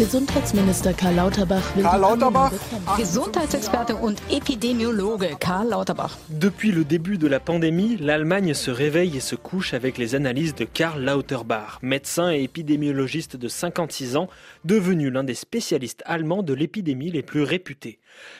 [0.00, 2.52] Gesundheitsminister Karl Lauterbach will Karl Lauterbach?
[2.96, 6.16] Gesundheitsexperte und Epidemiologe Karl Lauterbach.
[6.30, 10.54] Depuis le début de la pandémie, l'Allemagne se réveille et se couche avec les analyses
[10.54, 14.30] de Karl Lauterbach, médecin et épidémiologiste de 56 ans,
[14.64, 17.98] devenu l'un des spécialistes allemands de l'épidémie les plus réputés.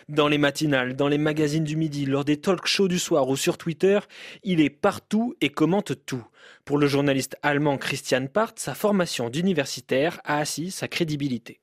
[0.09, 3.37] Dans les matinales, dans les magazines du midi, lors des talk shows du soir ou
[3.37, 4.01] sur Twitter,
[4.45, 6.25] il est partout et commente tout.
[6.65, 11.61] Pour le journaliste allemand Christian Part, sa formation d'universitaire a assis sa crédibilité.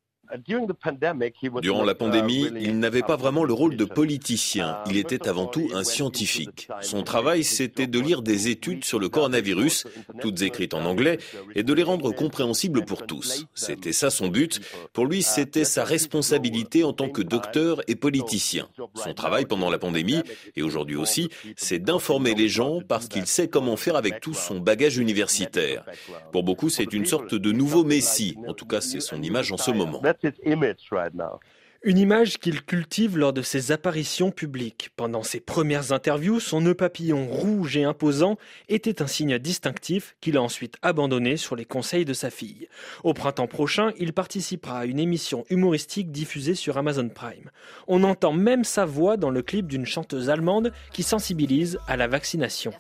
[1.62, 4.78] Durant la pandémie, il n'avait pas vraiment le rôle de politicien.
[4.90, 6.68] Il était avant tout un scientifique.
[6.82, 9.86] Son travail, c'était de lire des études sur le coronavirus,
[10.22, 11.18] toutes écrites en anglais,
[11.56, 13.46] et de les rendre compréhensibles pour tous.
[13.54, 14.60] C'était ça son but.
[14.94, 18.68] Pour lui, c'était sa responsabilité en tant que docteur et politicien.
[18.96, 20.22] Son travail pendant la pandémie,
[20.56, 24.60] et aujourd'hui aussi, c'est d'informer les gens parce qu'il sait comment faire avec tout son
[24.60, 25.86] bagage universitaire.
[26.32, 28.36] Pour beaucoup, c'est une sorte de nouveau Messie.
[28.48, 30.02] En tout cas, c'est son image en ce moment.
[30.22, 31.40] that's its image right now.
[31.84, 34.90] Une image qu'il cultive lors de ses apparitions publiques.
[34.96, 40.38] Pendant ses premières interviews, son nœud papillon rouge et imposant était un signe distinctif qu'il
[40.38, 42.68] a ensuite abandonné sur les conseils de sa fille.
[43.04, 47.52] Au printemps prochain, il participera à une émission humoristique diffusée sur Amazon Prime.
[47.88, 52.08] On entend même sa voix dans le clip d'une chanteuse allemande qui sensibilise à la
[52.08, 52.74] vaccination.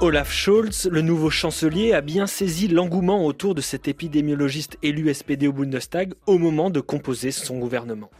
[0.00, 5.46] Olaf Scholz, le nouveau chancelier, a bien saisi l'engouement autour de cet épidémiologiste élu SPD
[5.46, 8.10] au Bundestag au moment de composer son gouvernement.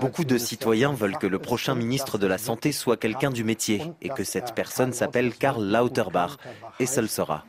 [0.00, 3.82] Beaucoup de citoyens veulent que le prochain ministre de la Santé soit quelqu'un du métier
[4.02, 6.36] et que cette personne s'appelle Karl Lauterbach.
[6.80, 7.44] Et ce le sera.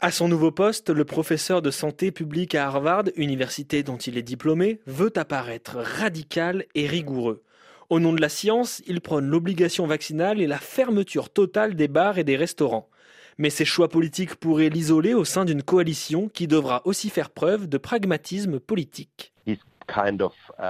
[0.00, 4.22] À son nouveau poste, le professeur de santé publique à Harvard, université dont il est
[4.22, 7.42] diplômé, veut apparaître radical et rigoureux.
[7.90, 12.18] Au nom de la science, il prône l'obligation vaccinale et la fermeture totale des bars
[12.18, 12.88] et des restaurants.
[13.38, 17.68] Mais ces choix politiques pourraient l'isoler au sein d'une coalition qui devra aussi faire preuve
[17.68, 19.32] de pragmatisme politique.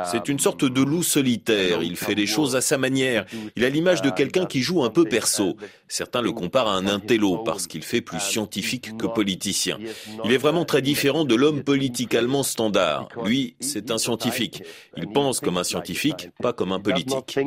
[0.04, 3.26] C'est une sorte de loup solitaire, il fait les choses à sa manière.
[3.56, 5.56] Il a l'image de quelqu'un qui joue un peu perso.
[5.88, 9.78] Certains le comparent à un intello parce qu'il fait plus scientifique que politicien.
[10.24, 13.08] Il est vraiment très différent de l'homme politique allemand standard.
[13.24, 14.62] Lui, c'est un scientifique.
[14.96, 17.38] Il pense comme un scientifique, pas comme un politique.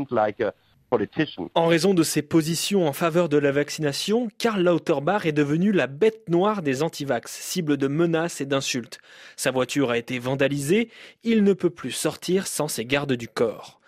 [1.54, 5.88] En raison de ses positions en faveur de la vaccination, Karl Lauterbach est devenu la
[5.88, 9.00] bête noire des antivax, cible de menaces et d'insultes.
[9.36, 10.90] Sa voiture a été vandalisée,
[11.24, 13.82] il ne peut plus sortir sans ses gardes du corps.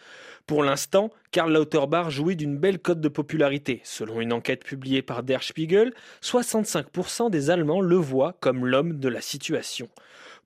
[0.45, 3.81] Pour l'instant, Karl Lauterbach jouit d'une belle cote de popularité.
[3.83, 5.93] Selon une enquête publiée par Der Spiegel,
[6.23, 9.89] 65% des Allemands le voient comme l'homme de la situation.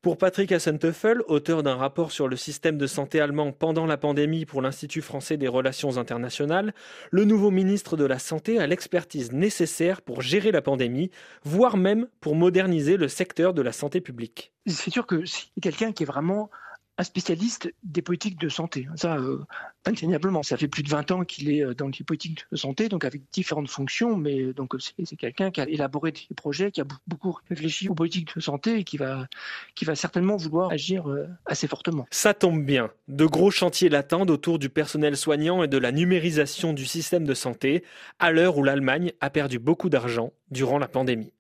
[0.04, 4.46] Pour Patrick Hassenteufel, auteur d'un rapport sur le système de santé allemand pendant la pandémie
[4.46, 6.74] pour l'Institut français des relations internationales,
[7.10, 11.10] le nouveau ministre de la Santé a l'expertise nécessaire pour gérer la pandémie,
[11.46, 14.52] voire même pour moderniser le secteur de la santé publique.
[14.68, 16.50] C'est sûr que c'est quelqu'un qui est vraiment
[16.98, 18.88] un spécialiste des politiques de santé.
[18.96, 19.44] Ça, euh,
[19.86, 22.88] indéniablement, ça fait plus de 20 ans qu'il est euh, dans les politiques de santé,
[22.88, 26.82] donc avec différentes fonctions, mais euh, donc c'est quelqu'un qui a élaboré des projets, qui
[26.82, 29.28] a beaucoup réfléchi aux politiques de santé et qui va,
[29.74, 31.06] qui va certainement vouloir agir
[31.46, 32.06] assez fortement.
[32.12, 32.92] Ça tombe bien.
[33.08, 37.34] De gros chantiers l'attendent autour du personnel soignant et de la numérisation du système de
[37.34, 37.84] santé,
[38.20, 41.34] à l'heure où l'Allemagne a perdu beaucoup d'argent durant la pandémie.